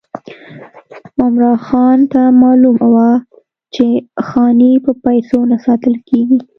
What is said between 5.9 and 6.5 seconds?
کېږي.